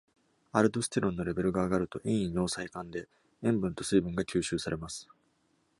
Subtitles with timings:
[0.51, 3.07] アルドステロンのレベルが上がると、遠位尿細管で
[3.43, 5.07] 塩分と水分が吸収されます。